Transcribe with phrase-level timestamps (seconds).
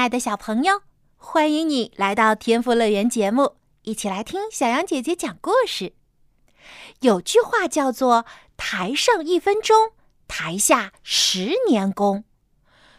[0.00, 0.80] 爱的小朋友，
[1.18, 5.92] 欢迎你来到天赋乐园节目，一起来听小羊姐姐讲故事。
[7.00, 8.24] 有句话叫做
[8.56, 9.90] “台上一分钟，
[10.26, 12.24] 台下十年功”，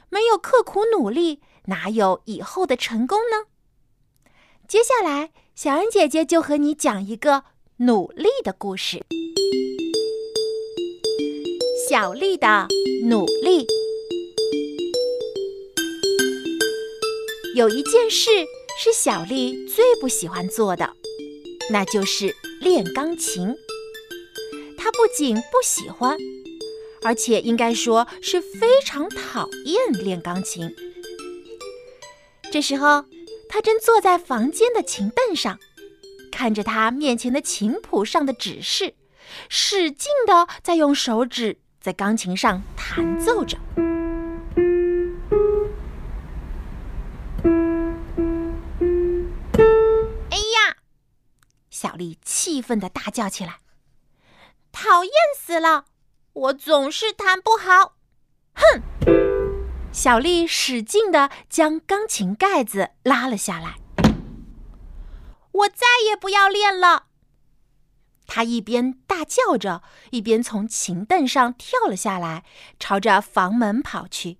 [0.09, 3.47] 没有刻苦努力，哪有以后的成功呢？
[4.67, 7.45] 接下来，小羊姐姐就和你讲一个
[7.77, 9.03] 努力的故事。
[11.89, 12.67] 小丽的
[13.05, 13.65] 努力。
[17.53, 18.29] 有一件事
[18.79, 20.95] 是小丽最不喜欢做的，
[21.69, 23.53] 那就是练钢琴。
[24.77, 26.17] 她不仅不喜欢，
[27.03, 30.73] 而且应该说是非常讨厌练钢琴。
[32.51, 33.03] 这时候，
[33.49, 35.59] 她正坐在房间的琴凳上，
[36.31, 38.93] 看着她面前的琴谱上的指示，
[39.49, 43.57] 使劲的在用手指在钢琴上弹奏着。
[51.81, 53.57] 小丽气愤地大叫起来
[54.71, 55.85] ：“讨厌死了！
[56.33, 57.95] 我总是弹不好。”
[58.53, 58.83] 哼！
[59.91, 63.79] 小丽使劲地将钢琴盖子拉了下来。
[65.51, 67.07] 我再也不要练了！
[68.27, 72.45] 她一边大叫着，一边从琴凳上跳了下来，
[72.79, 74.37] 朝着房门跑去。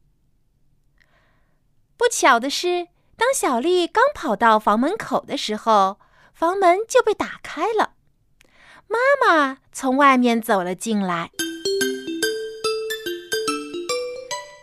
[1.97, 5.99] 不巧的是，当小丽刚跑到房门口的时候，
[6.41, 7.93] 房门就被打开了，
[8.87, 11.29] 妈妈从外面走了进来。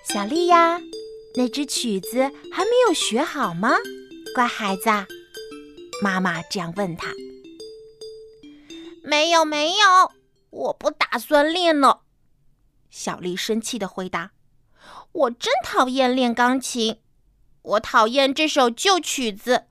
[0.03, 0.81] 小丽呀，
[1.37, 3.77] 那支曲子还没有学好吗？
[4.35, 4.91] 乖孩子，
[6.03, 7.13] 妈妈这样问他。
[9.05, 10.11] 没有，没有，
[10.51, 12.01] 我不打算练了。
[12.91, 14.33] 小丽生气的回答
[15.13, 16.99] ：“我真讨厌练钢琴，
[17.63, 19.67] 我讨厌这首旧曲子。”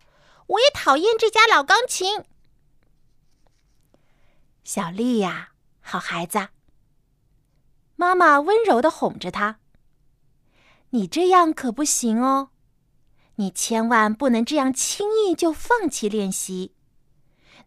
[0.47, 2.23] 我也讨厌这架老钢琴，
[4.63, 5.49] 小丽呀，
[5.81, 6.49] 好孩子。
[7.97, 9.59] 妈妈温柔的哄着她
[10.91, 12.51] ：“你这样可不行哦，
[13.35, 16.73] 你千万不能这样轻易就放弃练习。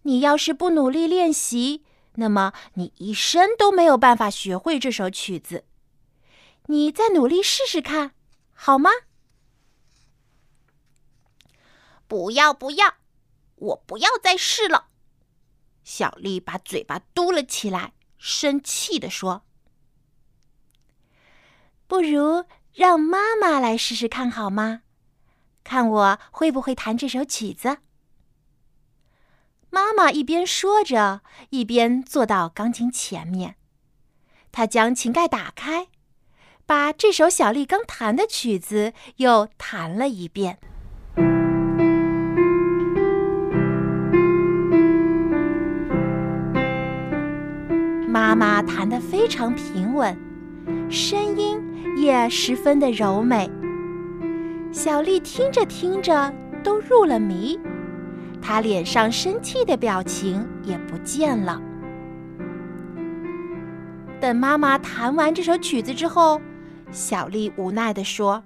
[0.03, 5.65] 你要是不努力练习，那么你一生都没有办法学会这首曲子。
[6.67, 8.13] 你再努力试试看，
[8.55, 8.91] 好吗？”
[12.11, 12.97] 不要不要，
[13.55, 14.89] 我不要再试了。
[15.85, 19.45] 小丽把嘴巴嘟了起来，生气地说
[21.87, 24.83] ：“不如让妈妈来试试看好吗？
[25.63, 27.79] 看我会不会弹这首曲子。”
[29.71, 33.55] 妈妈一边说着，一边坐到钢琴前面。
[34.51, 35.87] 她将琴盖打开，
[36.67, 40.61] 把这首小丽刚弹的曲子又弹了一遍。
[48.41, 50.17] 妈妈弹得非常平稳，
[50.91, 51.63] 声音
[51.99, 53.51] 也十分的柔美。
[54.73, 56.33] 小丽听着听着
[56.65, 57.61] 都入了迷，
[58.41, 61.61] 她脸上生气的表情也不见了。
[64.23, 66.41] 等妈妈弹完这首曲子之后，
[66.91, 68.43] 小丽无奈地说：“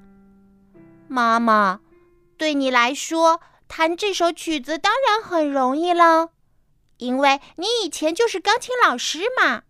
[1.06, 1.78] 妈妈，
[2.36, 6.30] 对你来说，弹这首曲子当然很容易了，
[6.98, 9.62] 因为你以前就是钢琴老师嘛。”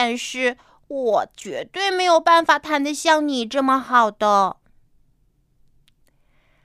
[0.00, 0.56] 但是
[0.86, 4.58] 我绝对没有办法弹得像你这么好的，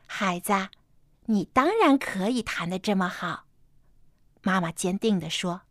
[0.05, 0.69] 孩子，
[1.25, 3.45] 你当然可以弹得这么好。
[4.43, 5.61] 妈妈坚定地说：“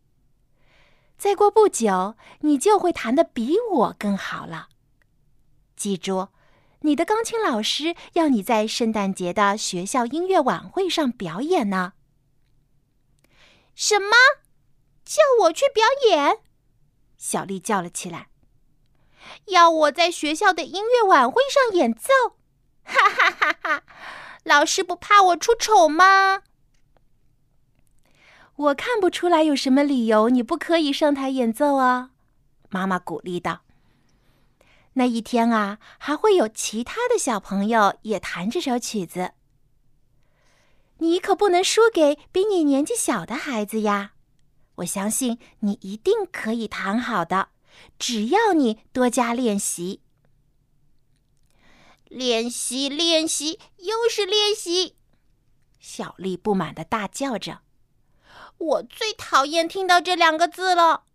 [1.17, 4.67] 再过不久，你就会弹得比我更好了。
[5.77, 6.27] 记住，
[6.81, 11.93] 你的钢琴老师要你在圣诞节的学校音乐晚会上表演呢。”
[13.73, 14.09] 什么？
[15.05, 16.39] 叫我去表演？
[17.23, 18.27] 小丽叫了起来
[19.47, 22.11] ：“要我在学校的音乐晚会上演奏？
[22.83, 23.83] 哈哈哈哈！
[24.43, 26.43] 老师不怕我出丑吗？”
[28.57, 32.09] 我看不出来有什么理由你不可以上台演奏啊！
[32.67, 33.61] 妈妈鼓励道
[34.95, 39.31] ：“那一天啊，还会有其他的小朋友也弹这首曲子。
[40.97, 44.12] 你可不能输给比你年纪小的孩子呀！
[44.75, 47.49] 我相信你一定可以弹好的，
[47.99, 50.01] 只要你多加练习。
[52.05, 54.95] 练习，练习，又是练习！
[55.79, 57.61] 小丽不满的大叫着
[58.57, 61.05] ：“我最讨厌听到这两个字了。”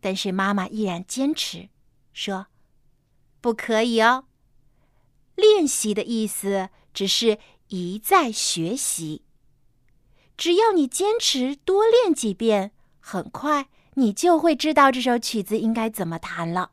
[0.00, 1.70] 但是妈妈依然坚持
[2.12, 2.48] 说
[3.40, 4.26] ：“不可以哦！
[5.34, 7.38] 练习的意思只是
[7.68, 9.24] 一再学习。
[10.36, 16.72] 只要你坚持多练几遍，很快你就会知道这首曲子应该怎么弹了。”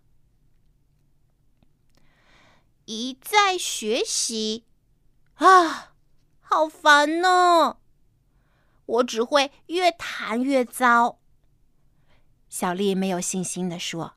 [2.86, 4.66] 一再学习
[5.36, 5.94] 啊，
[6.40, 7.78] 好烦呢！
[8.86, 11.20] 我只会越弹越糟。
[12.50, 14.16] 小丽没有信心的说：“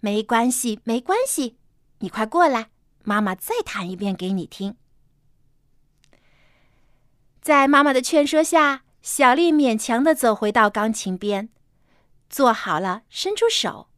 [0.00, 1.58] 没关系，没关系，
[1.98, 2.70] 你快过来，
[3.04, 4.78] 妈妈再弹一遍给你听。”
[7.40, 11.48] 在妈妈的劝说下，小丽勉强的走回到钢琴边，
[12.28, 13.88] 坐好了，伸出手。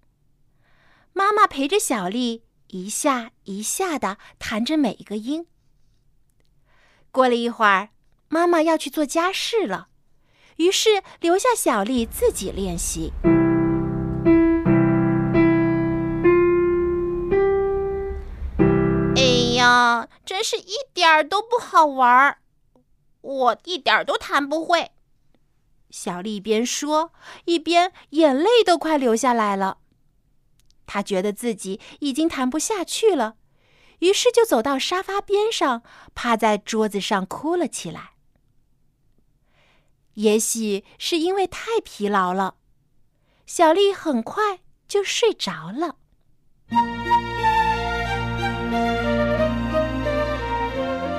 [1.12, 5.46] 妈妈陪着小丽一下一下的弹着每一个音。
[7.10, 7.88] 过了一会儿，
[8.28, 9.88] 妈妈要去做家事了。
[10.56, 13.12] 于是留下小丽自己练习。
[19.16, 19.22] 哎
[19.56, 22.38] 呀，真是一点儿都不好玩儿，
[23.22, 24.92] 我一点儿都弹不会。
[25.90, 27.12] 小丽一边说，
[27.46, 29.78] 一边眼泪都快流下来了。
[30.86, 33.36] 她觉得自己已经弹不下去了，
[34.00, 35.82] 于是就走到沙发边上，
[36.14, 38.12] 趴在桌子上哭了起来。
[40.14, 42.56] 也许是因为太疲劳了，
[43.46, 45.96] 小丽很快就睡着了。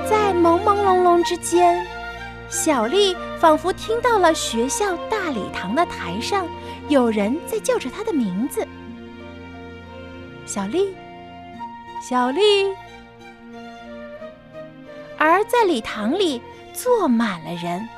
[0.08, 1.84] 在朦朦胧胧之间，
[2.54, 6.48] 小丽仿佛听到了学校大礼堂的台上
[6.88, 8.64] 有人在叫着她的名字
[10.46, 10.94] ：“小丽，
[12.00, 12.40] 小丽。”
[15.18, 16.40] 而在礼堂里
[16.72, 17.88] 坐满了人。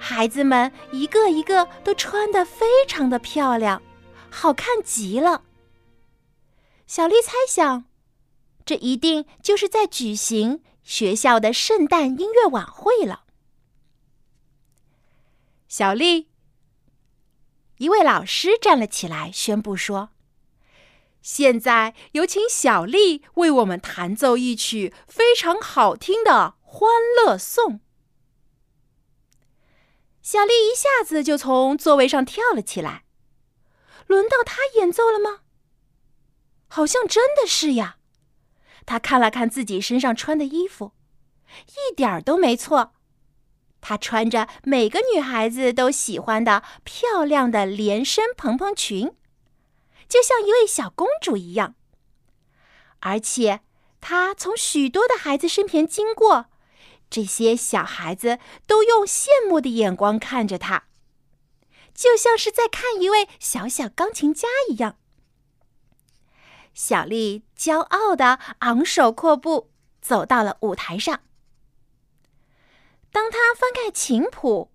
[0.00, 3.82] 孩子们一个一个都穿得非常的漂亮，
[4.30, 5.42] 好看极了。
[6.86, 7.84] 小丽猜想，
[8.64, 13.24] 这一定就是在举行学校的圣诞音乐晚会了。
[15.68, 16.28] 小丽，
[17.78, 20.10] 一位老师站了起来，宣布说
[21.22, 27.74] ：“现在有请小丽为我们弹奏一曲非常好听的《欢乐颂》。”
[30.20, 33.04] 小丽一下子就从座位上跳了起来。
[34.06, 35.40] 轮到她演奏了吗？
[36.68, 37.98] 好像真的是呀。
[38.86, 40.92] 她看了看自己身上穿的衣服，
[41.66, 42.92] 一点儿都没错。
[43.80, 49.12] 她穿着每个女孩子都喜欢的漂亮的连身蓬蓬裙，
[50.08, 51.74] 就像一位小公主一样。
[53.00, 53.60] 而且，
[54.00, 56.46] 她从许多的孩子身边经过。
[57.10, 60.84] 这些小孩子都用羡慕的眼光看着他，
[61.94, 64.96] 就像是在看一位小小钢琴家一样。
[66.74, 71.20] 小丽骄傲的昂首阔步走到了舞台上。
[73.10, 74.70] 当他翻开琴谱，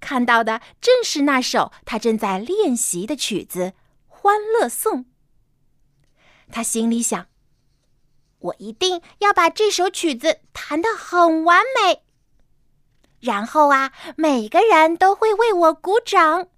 [0.00, 3.60] 看到的正是那首他正在练习的曲子
[4.06, 5.04] 《欢乐颂》。
[6.50, 7.26] 他心里想。
[8.44, 12.02] 我一定要把这首曲子弹得很完美，
[13.20, 16.48] 然后啊，每个人都会为我鼓掌，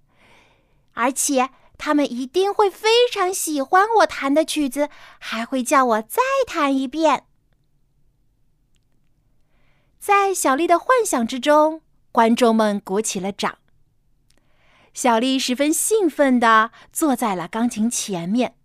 [0.91, 7.25] 而且他们一定会非常喜欢我弹的曲子，还会叫我再弹一遍。
[9.99, 11.81] 在小丽的幻想之中，
[12.11, 13.57] 观众们鼓起了掌。
[14.93, 18.55] 小丽十分兴奋地坐在了钢琴前面，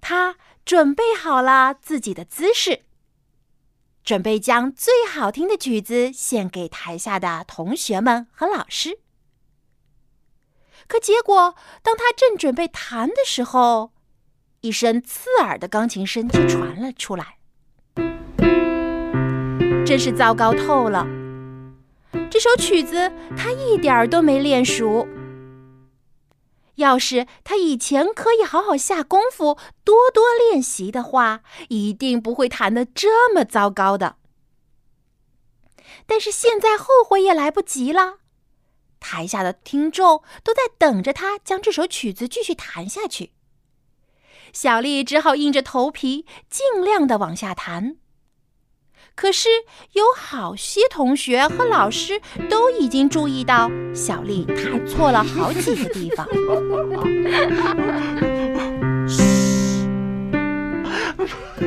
[0.00, 0.36] 她。
[0.64, 2.84] 准备好了自己的姿势，
[4.04, 9.00] 准备将最好听的曲子献给台下的同学们和老师。
[10.92, 13.92] 可结果，当他正准备弹的时候，
[14.60, 17.38] 一声刺耳的钢琴声就传了出来，
[19.86, 21.06] 真是糟糕透了。
[22.30, 25.08] 这首曲子他一点儿都没练熟。
[26.74, 34.16] 要是他以前可以好好下功夫，多多练习的话，一定不会弹得这么糟糕的。
[36.04, 38.18] 但是现在后悔也来不及了，
[39.02, 43.32] 台下的听众都在等着他将这首曲子继续弹下去。
[44.52, 47.96] 小丽只好硬着头皮，尽量的往下弹。
[49.14, 49.48] 可是
[49.92, 56.26] 有好些同学和老师都已经注意到小丽弹错了好几个地方。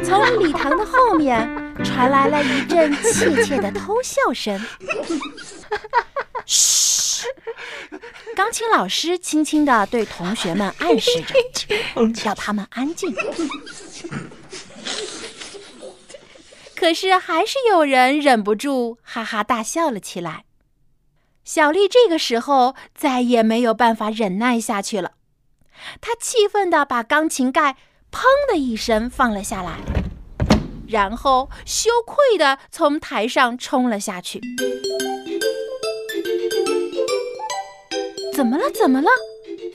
[0.04, 1.48] 从礼堂的后面
[1.84, 4.60] 传来了一阵窃窃的偷笑声。
[6.46, 7.28] 嘘！
[8.36, 11.10] 钢琴老师轻轻地对同学们暗示
[11.54, 11.76] 着，
[12.26, 13.16] 要他们安静。
[16.76, 20.44] 可是还是有人忍不住哈哈大笑了起来。
[21.44, 25.14] 小丽这个时候再也没有办法忍耐下去了，
[26.02, 27.78] 她气愤地把钢琴盖
[28.16, 29.78] “砰”的一声放了下来，
[30.88, 34.40] 然后羞愧地从台上冲了下去。
[38.34, 38.72] 怎么了？
[38.72, 39.10] 怎么了？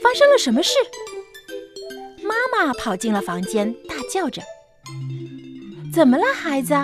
[0.02, 0.73] 发生了什么事？
[2.23, 4.40] 妈妈跑进了房间，大叫着
[5.92, 6.75] ：“怎么了，孩子？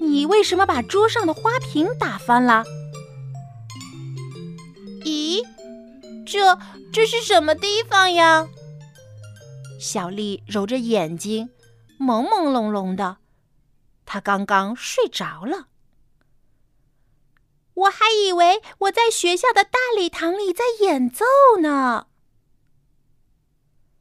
[0.00, 2.64] 你为什么把桌上的花瓶打翻了？”
[5.06, 5.44] 咦，
[6.26, 6.58] 这
[6.92, 8.48] 这是什么地方呀？
[9.78, 11.50] 小丽揉着眼睛，
[11.98, 13.18] 朦朦胧胧的。
[14.04, 15.68] 她刚刚睡着了。
[17.74, 21.24] 我还以为我在学校的大礼堂里在演奏
[21.60, 22.06] 呢。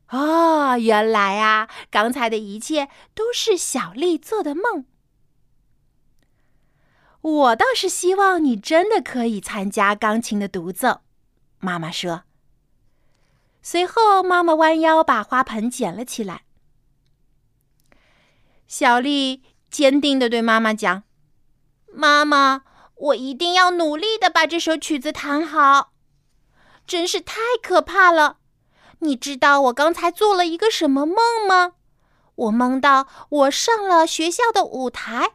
[0.09, 4.85] 哦，原来啊，刚才的一切都是小丽做的梦。
[7.21, 11.01] 我倒是希望你真的可以参加钢琴的独奏，
[11.59, 12.23] 妈妈说。
[13.67, 16.43] 随后，妈妈弯腰把花盆捡了起来。
[18.67, 19.41] 小丽
[19.71, 21.01] 坚定的对妈妈讲
[21.91, 22.61] ：“妈妈。”
[22.97, 25.93] 我一定要努力的把这首曲子弹好，
[26.85, 28.37] 真是太可怕了！
[28.99, 31.73] 你知道我刚才做了一个什么梦吗？
[32.35, 35.31] 我梦到我上了学校的舞台，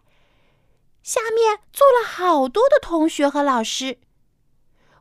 [1.02, 3.98] 下面坐了好多的同学和老师。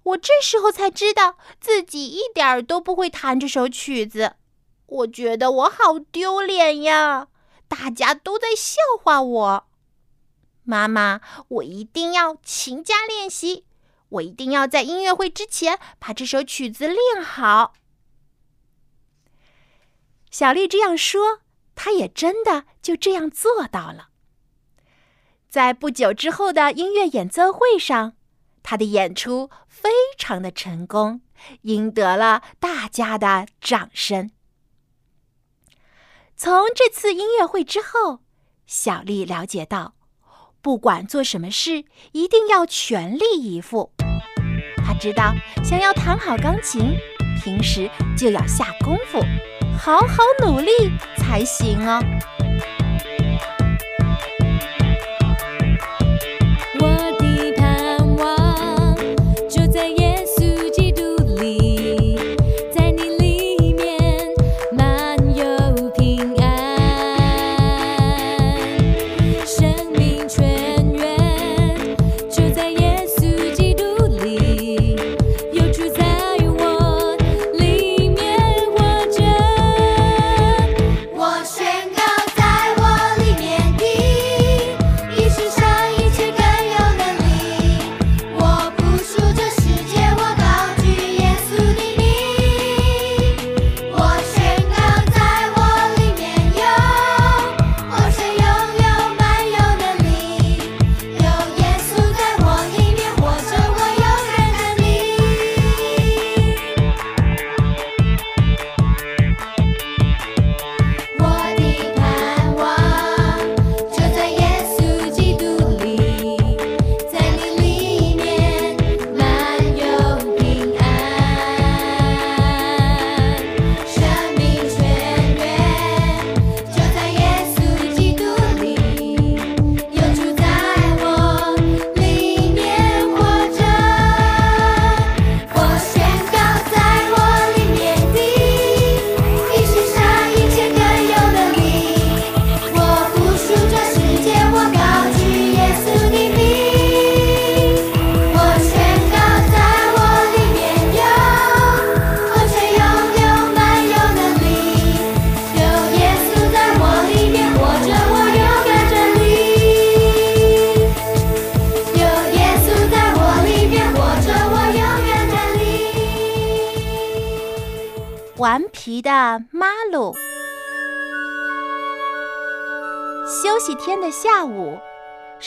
[0.09, 4.35] 我这时候才知道自己一点儿都不会弹这首曲子，
[4.85, 7.27] 我觉得我好丢脸呀！
[7.67, 9.67] 大家都在笑话我。
[10.63, 13.65] 妈妈，我一定要勤加练习，
[14.09, 17.73] 我一定要在音乐会之前把这首曲子练好。
[20.31, 21.41] 小丽这样说，
[21.75, 24.09] 她也真的就这样做到了。
[25.49, 28.13] 在不久之后的音乐演奏会上，
[28.63, 31.21] 他的演出非常的成功，
[31.61, 34.31] 赢得了大家的掌声。
[36.35, 38.19] 从这次音乐会之后，
[38.65, 39.95] 小丽了解到。
[40.61, 43.93] 不管做什么事，一定要全力以赴。
[44.85, 46.97] 他知道，想要弹好钢琴，
[47.41, 49.19] 平时就要下功夫，
[49.77, 50.71] 好好努力
[51.17, 52.01] 才行哦。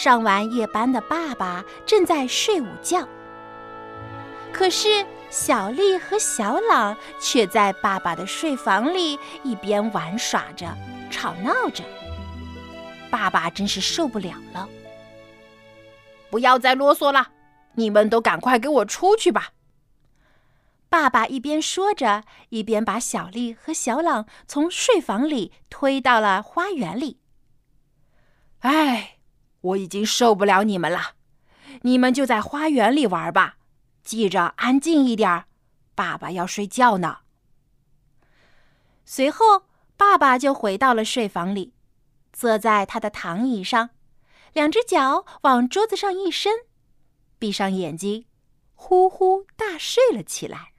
[0.03, 3.07] 上完夜班的爸爸正在睡午觉，
[4.53, 10.77] 可是小丽和小朗却在爸爸的睡房里一边玩耍着，
[11.09, 11.85] 吵闹着。
[13.13, 14.69] 爸爸真是受不了了！
[16.31, 17.29] 不要再啰嗦了，
[17.75, 19.51] 你们都赶快给我出去吧！
[20.89, 27.21] 爸爸一边说着，一边把小丽和小朗从睡房里推到了花园里。
[28.63, 29.19] 哎，
[29.63, 31.15] 我已经受不了你们了，
[31.83, 33.57] 你们就在花园里玩吧，
[34.05, 35.47] 记着安静一点，
[35.95, 37.19] 爸爸要睡觉呢。
[39.05, 39.65] 随后，
[39.97, 41.75] 爸爸就回到了睡房里。
[42.33, 43.91] 坐在他的躺椅上，
[44.55, 46.53] 两只脚往桌子上一伸，
[47.39, 48.25] 闭上眼睛，
[48.75, 50.73] 呼呼大睡了起来。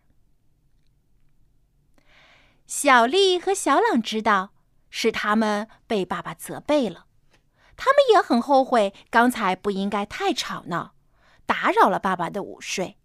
[2.66, 4.54] 小丽和小朗知道
[4.90, 7.06] 是他们被爸爸责备了，
[7.76, 10.94] 他们也很后悔刚才不应该太吵闹，
[11.46, 12.98] 打扰了爸爸的午睡，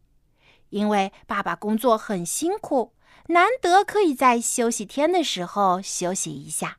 [0.70, 2.94] 因为爸爸工作很辛苦，
[3.28, 6.78] 难得可以在休息天的时候休息一下。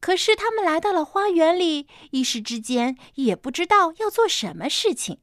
[0.00, 5.20] 可是他们来到了花园里，一时之间也不知道要做什么事情，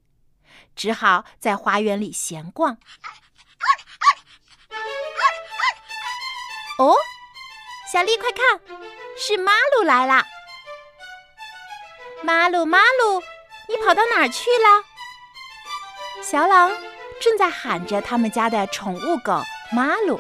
[0.75, 2.77] 只好在花园里闲逛。
[6.77, 6.95] 哦，
[7.91, 8.61] 小丽，快看，
[9.17, 10.23] 是马鲁来了！
[12.21, 13.21] 马鲁，马鲁，
[13.69, 14.83] 你跑到哪儿去了？
[16.21, 16.69] 小狼
[17.21, 20.19] 正在喊着他们家的宠物狗马鲁。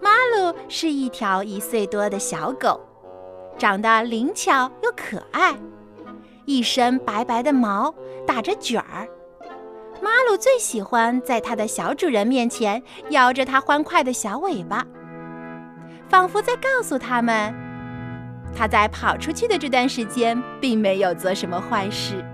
[0.00, 2.80] 马鲁是一条一岁多的小狗。
[3.56, 5.54] 长得灵巧又可爱，
[6.44, 7.94] 一身白白的毛
[8.26, 9.08] 打着卷儿。
[10.02, 14.84] 马鲁最喜欢在它的小主人面前摇着它欢快的小尾巴，
[16.08, 17.54] 仿佛在告诉他们，
[18.56, 22.24] 它在跑出去的这段时间并没有做什么坏事。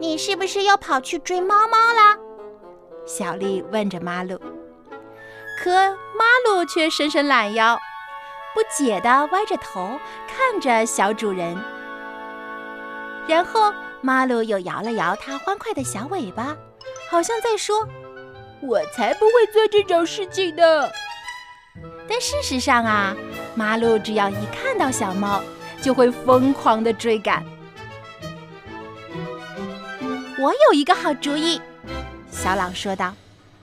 [0.00, 2.18] 你是不是又跑去追猫猫了？
[3.06, 4.38] 小丽问着马鲁，
[5.62, 7.78] 可马鲁却伸伸懒腰。
[8.54, 11.56] 不解地歪着头看着小主人，
[13.26, 16.54] 然后马鲁又摇了摇它欢快的小尾巴，
[17.10, 17.88] 好像在说
[18.60, 20.62] ：“我才不会做这种事情呢。”
[22.06, 23.16] 但事实上啊，
[23.54, 25.42] 马鲁只要一看到小猫，
[25.82, 27.44] 就会疯狂地追赶。
[30.38, 31.60] 我有一个好主意，
[32.30, 33.14] 小朗说道。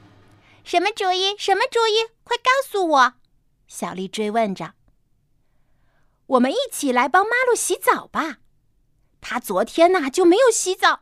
[0.64, 1.36] “什么主意？
[1.38, 2.14] 什么主意？
[2.24, 3.14] 快告诉我！”
[3.68, 4.74] 小丽追问着。
[6.28, 8.38] 我们一起来帮马路洗澡吧，
[9.20, 11.02] 他昨天呐就没有洗澡，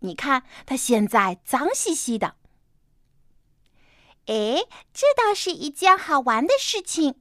[0.00, 2.34] 你看他现在脏兮兮的。
[4.26, 7.14] 哎，这倒是一件好玩的事情，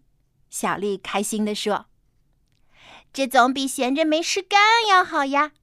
[0.54, 1.88] 小丽开心地说
[3.12, 5.54] ：“这总比闲着没事干要好呀。”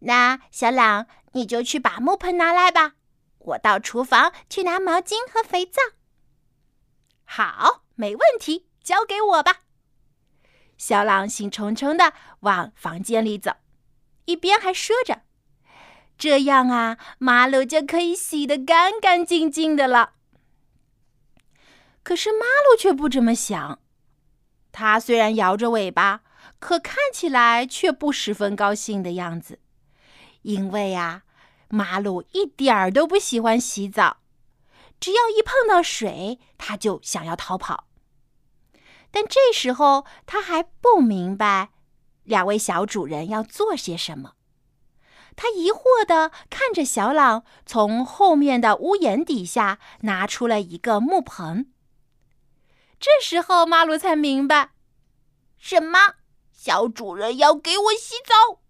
[0.00, 2.94] 那小朗，你就去把木盆拿来吧，
[3.40, 5.82] 我到厨房去拿毛巾和肥皂。
[7.24, 9.64] 好，没问题，交给我吧。
[10.78, 13.52] 小朗兴冲冲地往房间里走，
[14.24, 15.24] 一边还说着
[16.16, 20.14] ：“这样啊，马鲁就可以洗得干干净净的了。”
[22.02, 23.80] 可是马鲁却不这么想，
[24.78, 26.20] 它虽然摇着尾巴，
[26.58, 29.58] 可看起来却不十分高兴的样子，
[30.42, 31.22] 因为呀，
[31.70, 34.18] 马鲁一点儿都不喜欢洗澡，
[35.00, 37.86] 只要一碰到水，它就想要逃跑。
[39.10, 41.70] 但这时候他还不明白，
[42.24, 44.32] 两位小主人要做些什么。
[45.36, 51.72] 他疑惑地看着小朗从后面的屋檐底下拿出了一个木盆。
[53.06, 54.72] 这时候马鲁才明白，
[55.58, 56.16] 什么
[56.50, 58.62] 小主人要给我洗澡。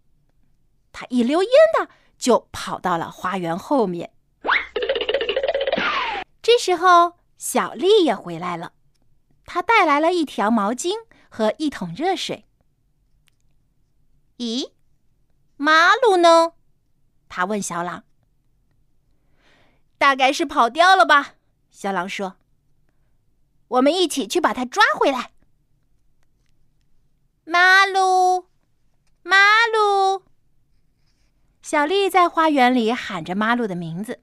[0.92, 4.12] 他一溜烟的就跑到了花园后面。
[6.42, 8.74] 这时候小丽也回来了。
[9.46, 10.92] 他带来了一条毛巾
[11.30, 12.44] 和一桶热水。
[14.36, 14.72] 咦，
[15.56, 16.52] 马鲁呢？
[17.30, 18.04] 他问小狼。
[19.96, 21.36] 大概是跑掉了吧？
[21.70, 22.36] 小狼说。
[23.68, 25.30] 我们一起去把它抓回来。
[27.44, 28.46] 马鲁，
[29.22, 30.24] 马鲁。
[31.62, 34.20] 小丽在花园里喊着马鲁的名字。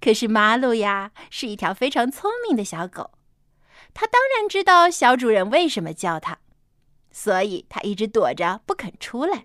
[0.00, 3.12] 可是马鲁呀，是一条非常聪明的小狗。
[3.92, 6.38] 它当然知道小主人为什么叫它，
[7.10, 9.44] 所以它一直躲着不肯出来。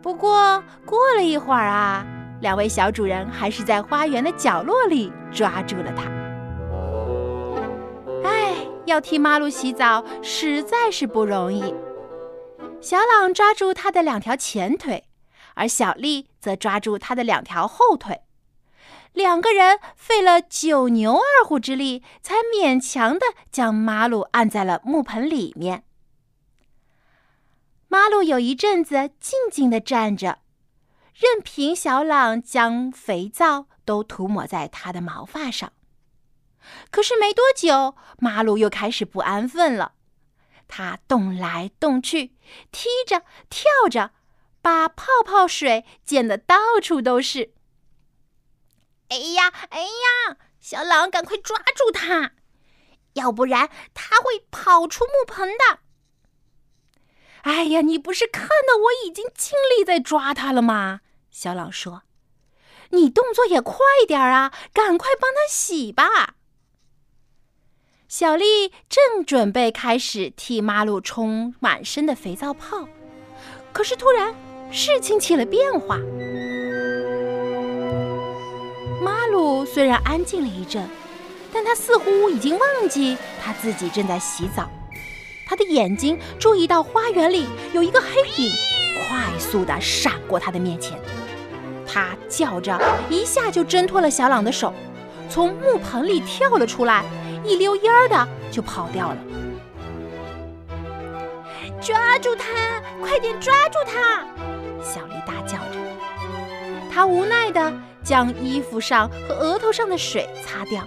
[0.00, 2.06] 不过过了一会儿啊，
[2.40, 6.23] 两位小主人还是在花园的角落里抓住了它。
[8.86, 11.74] 要替马路洗澡实在是不容易。
[12.80, 15.04] 小朗抓住它的两条前腿，
[15.54, 18.20] 而小丽则抓住它的两条后腿。
[19.12, 23.20] 两个人费了九牛二虎之力，才勉强的
[23.50, 25.84] 将马路按在了木盆里面。
[27.86, 30.40] 马路有一阵子静静的站着，
[31.14, 35.72] 任凭小朗将肥皂都涂抹在他的毛发上。
[36.90, 39.92] 可是没多久，马路又开始不安分了，
[40.68, 42.34] 他动来动去，
[42.70, 44.12] 踢着跳着，
[44.62, 47.54] 把泡泡水溅得到处都是。
[49.08, 50.36] 哎呀，哎呀！
[50.60, 52.32] 小狼，赶快抓住它，
[53.12, 55.80] 要不然它会跑出木盆的。
[57.42, 61.02] 哎呀，你不是看到我已经尽力在抓它了吗？
[61.30, 62.04] 小狼说
[62.90, 63.76] ：“你动作也快
[64.08, 66.36] 点啊，赶快帮它洗吧。”
[68.16, 72.86] 小丽正准备开始替马路冲满身的肥皂泡，
[73.72, 74.32] 可是突然
[74.70, 75.98] 事情起了变化。
[79.02, 80.88] 马鲁虽然安静了一阵，
[81.52, 84.70] 但他似乎已经忘记他自己正在洗澡。
[85.44, 88.52] 他的眼睛注意到花园里有一个黑影，
[89.08, 90.96] 快速地闪过他的面前。
[91.84, 94.72] 他叫着，一下就挣脱了小朗的手，
[95.28, 97.04] 从木盆里跳了出来，
[97.44, 99.16] 一溜烟儿的就跑掉了。
[101.80, 102.80] 抓住他！
[103.00, 104.24] 快点抓住他！
[104.82, 105.78] 小丽大叫着。
[106.92, 107.72] 他无奈的。
[108.04, 110.82] 将衣服上和额头上的水擦掉。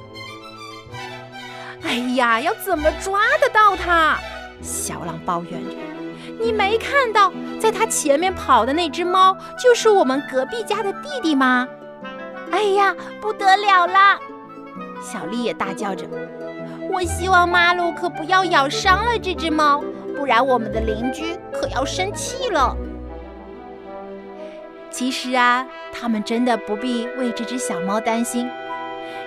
[1.82, 4.20] 哎呀，要怎么抓得到他？
[4.62, 5.76] 小狼抱怨着
[6.40, 11.68] ：“你没看到，在他前面跑的那只猫，就是我们隔壁家的弟弟吗？”
[12.54, 14.20] 哎呀，不得了了！
[15.02, 16.06] 小丽也大叫着
[16.92, 19.84] ：“我希望马路可不要咬伤了这只猫，
[20.16, 22.76] 不然我们的邻居可要生气了。”
[24.90, 28.50] 其实啊，他们真的不必为这只小猫担心，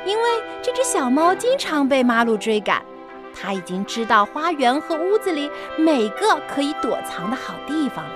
[0.05, 0.25] 因为
[0.63, 2.83] 这只小猫经常被马路追赶，
[3.35, 8.15] 它已经知道花园和屋子里每个可以躲藏的好地方了。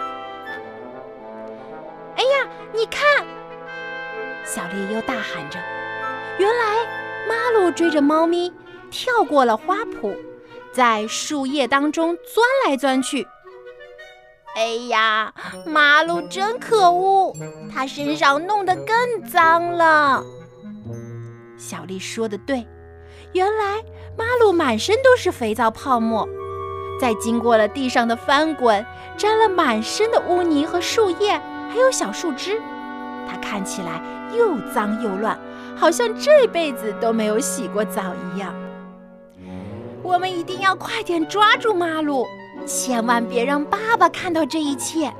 [2.16, 3.24] 哎呀，你看！
[4.44, 5.58] 小丽又大喊着
[6.38, 6.76] ：“原来
[7.28, 8.52] 马路追着猫咪，
[8.94, 10.16] 跳过了花圃，
[10.72, 13.26] 在树叶当中钻来钻去。”
[14.54, 15.34] 哎呀，
[15.66, 17.34] 马路真可恶！
[17.74, 20.22] 它身上弄得更脏了。
[21.58, 22.64] 小丽说的对，
[23.32, 23.82] 原来
[24.16, 26.28] 马路满身都是肥皂泡沫，
[27.00, 31.32] 在经过了地上的翻滚，沾了满身的污泥和树叶，
[31.68, 32.62] 还有小树枝。
[33.28, 34.00] 它看起来
[34.36, 35.36] 又脏又乱，
[35.74, 38.00] 好像这辈子都没有洗过澡
[38.32, 38.54] 一样。
[40.04, 42.26] 我们一定要快点抓住马路！
[42.66, 45.10] 千万别让爸爸看到这一切。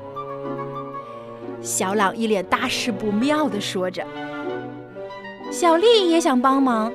[1.59, 4.05] 小朗一脸大事不妙的说着。
[5.49, 6.93] 小丽也想帮忙，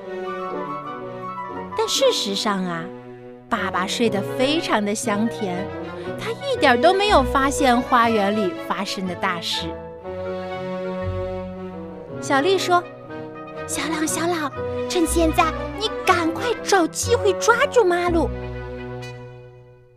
[1.77, 2.85] 但事实上啊，
[3.49, 5.67] 爸爸睡得非常的香甜，
[6.17, 9.67] 他一点都没有发现花园里发生的大事。
[12.21, 12.83] 小丽说
[13.67, 14.53] ：“小朗，小朗，
[14.89, 15.45] 趁现在，
[15.79, 16.30] 你赶
[16.71, 18.31] 找机会抓住马鲁。”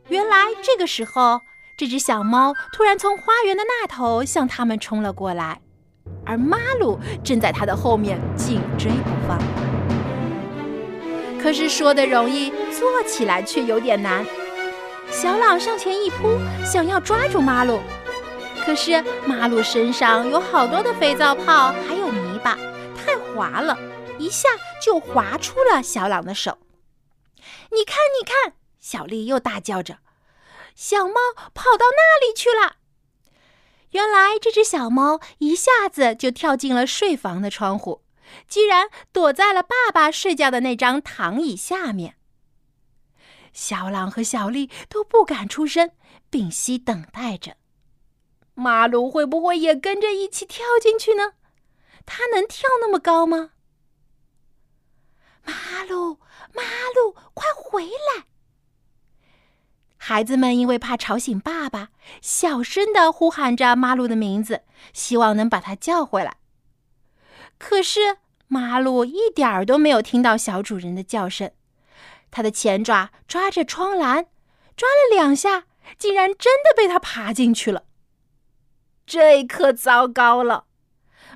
[0.10, 1.40] 原来这个时候，
[1.78, 5.62] 这只小猫突然从花园的那头向他们冲了过来，
[6.26, 9.38] 而马鲁正在它的后面紧追不放。
[11.40, 14.26] 可是说的容易，做起来却有点难。
[15.12, 17.80] 小朗上前一扑，想要抓住马鲁，
[18.66, 22.58] 可是马鲁身上有好多的肥皂泡，还有泥巴，
[22.98, 23.78] 太滑了，
[24.24, 24.48] 一下
[24.82, 26.60] 就划出了小朗的手。
[27.72, 28.56] 你看，你看！
[28.80, 30.00] 小丽又大叫着。
[30.76, 31.16] 小猫
[31.54, 32.78] 跑到那里去了。
[33.92, 38.04] 原来这只小猫一下子就跳进了睡房的窗户，
[38.48, 42.16] 居然躲在了爸爸睡觉的那张躺椅下面。
[43.52, 45.92] 小朗和小丽都不敢出声，
[46.30, 47.58] 屏息等待着。
[48.56, 51.34] 马鲁会不会也跟着一起跳进去呢？
[52.06, 53.52] 它能跳那么高吗？
[55.46, 56.20] 马鲁，
[56.54, 56.64] 马
[56.96, 58.26] 鲁，快回来！
[59.98, 61.90] 孩子们因为怕吵醒爸爸，
[62.22, 66.38] 小声的呼喊着马路的名字，希望能把他叫回来。
[67.58, 71.52] 可是马路一点儿都没有听到小主人的叫声，
[72.30, 74.26] 他的前爪抓着窗栏，
[74.76, 75.66] 抓了两下，
[75.98, 77.86] 竟然真的被他爬进去了。
[79.06, 80.66] 这可糟糕了！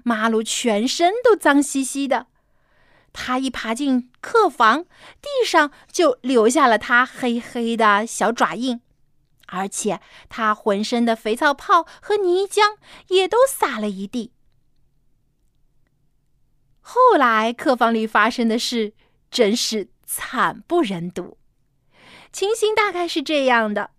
[0.04, 2.28] 马路全身都脏兮兮的。
[3.20, 4.84] 他一爬进客房，
[5.20, 8.80] 地上就留下了他黑黑的小爪印，
[9.48, 10.00] 而且
[10.30, 12.78] 他浑身的肥皂泡和泥浆
[13.08, 14.32] 也都洒了一地。
[16.80, 18.94] 后来，客房里发生的事
[19.32, 21.40] 真是惨不忍睹。
[22.32, 23.90] 情形大概是这样的：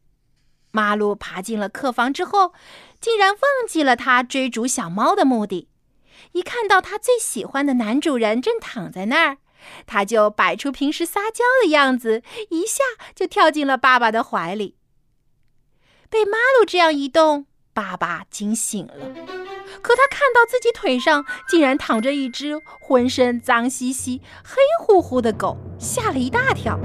[0.70, 2.54] 马路爬进了客房之后，
[3.00, 5.68] 竟然忘记了他追逐小猫的目的。
[6.32, 9.38] 一看到他最喜欢的男主人正躺在那儿，
[9.86, 14.76] 他就摆出平时撒娇的样子，一下就跳进了爸爸的怀里。
[16.10, 18.94] 被马路这样一动，爸爸惊醒了。
[19.82, 26.78] 可他看到自己腿上竟然躺着一只浑身脏兮兮、黑乎乎的狗，吓了一大跳。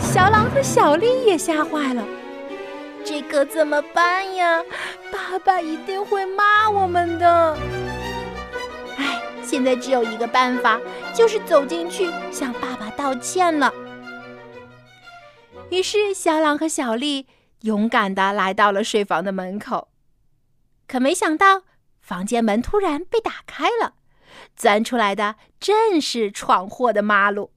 [0.00, 2.04] 小狼和小丽也吓坏了，
[3.04, 4.62] 这可怎么办呀？
[5.10, 7.51] 爸爸一定会骂我们的。
[9.52, 10.80] 现在只有一个办法，
[11.14, 13.70] 就是走进去向爸爸道歉了。
[15.70, 17.26] 于是，小朗和小丽
[17.60, 19.88] 勇敢地来到了睡房的门口。
[20.88, 21.64] 可没想到，
[22.00, 23.96] 房间门突然被打开了，
[24.56, 27.52] 钻出来的正是闯祸的马路。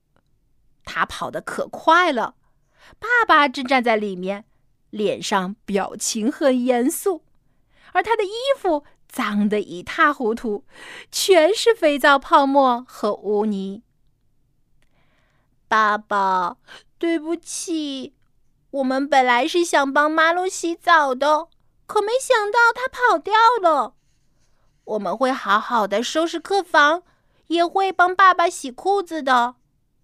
[0.84, 2.36] 他跑得可快了，
[3.00, 4.44] 爸爸正站在里面，
[4.90, 7.24] 脸上表情很严肃，
[7.94, 8.84] 而他的衣服
[9.16, 10.66] 脏得一塌糊涂，
[11.10, 13.82] 全是肥皂泡沫和污泥。
[15.70, 16.58] 爸爸，
[16.98, 18.14] 对不起，
[18.72, 21.48] 我们本来是想帮马路洗澡的。
[21.88, 23.94] 可没想到他跑掉了。
[24.84, 27.04] 我们会好好的收拾客房，
[27.48, 29.56] 也会帮爸爸洗裤子的，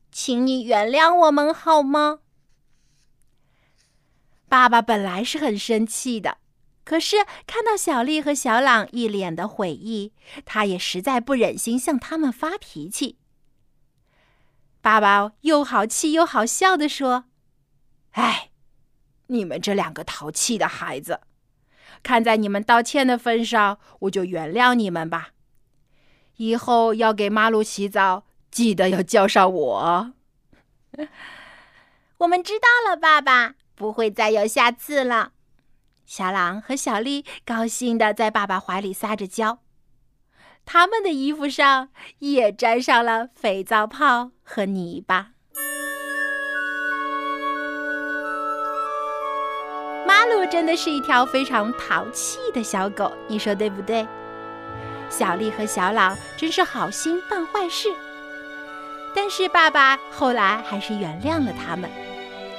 [0.10, 2.20] 请你原谅我们好吗？
[4.48, 6.38] 爸爸本来是很生气的，
[6.92, 10.12] 可是看到小丽和小朗一脸的悔意，
[10.44, 13.18] 他也实在不忍心向他们发脾气。
[14.82, 17.28] 爸爸又好气又好笑的说
[18.12, 18.50] ：“哎，
[19.28, 21.22] 你们这两个淘气的孩子！”
[22.04, 25.30] 看在你们道歉的份上，我就原谅你们吧。
[26.36, 30.14] 以后要给马路洗澡，记得要叫上我。
[32.18, 35.32] 我们知道了，爸爸，不会再有下次了。
[36.12, 39.60] 小狼和小丽高兴的在爸爸怀里撒着娇，
[40.66, 41.88] 他们的衣服上
[42.20, 45.30] 也沾上了肥皂泡和泥巴。
[50.06, 54.06] 马鲁真的是一条非常淘气的小狗，你说对不对？
[55.10, 57.88] 小丽和小朗真是好心办坏事，
[59.16, 61.90] 但是爸爸后来还是原谅了他们。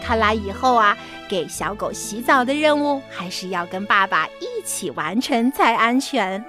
[0.03, 6.45] 看来以后啊，给小狗洗澡的任务还是要跟爸爸一起完成才安全。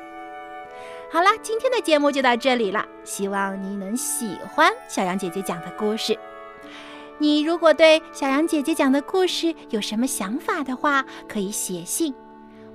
[1.11, 6.17] 好了，今天的节目就到这里了，希望你能喜欢小羊姐姐讲的故事。
[7.19, 12.13] 你如果对小羊姐姐讲的故事有什么想法的话，可以写信。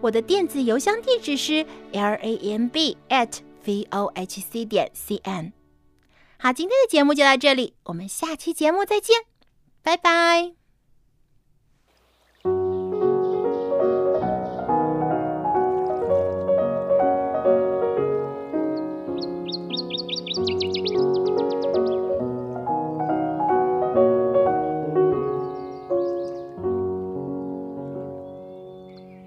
[0.01, 5.53] 我的电子邮箱地址是 l a m b at v o h c 点 c n。
[6.39, 9.17] 好，今天的节目就到这里，我们下期节目再见，
[9.83, 10.58] 拜拜。